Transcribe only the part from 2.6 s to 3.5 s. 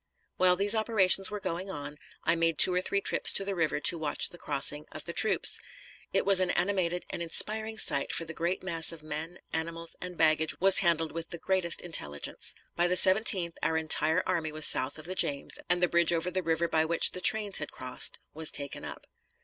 or three trips to